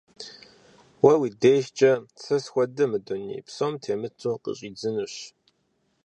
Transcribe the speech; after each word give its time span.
Уэ 1.03 1.13
уи 1.21 1.29
дежкӀэ 1.41 1.91
сэ 2.23 2.37
схуэдэ 2.43 2.83
мы 2.91 2.97
дуней 3.05 3.41
псом 3.47 3.73
темыту 3.83 4.41
къыщӀидзынущ. 4.43 5.15